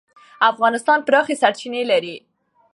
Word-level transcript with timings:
افغانستان 0.51 0.99
پراخې 1.07 1.35
سرچینې 1.41 1.81
لري. 1.91 2.15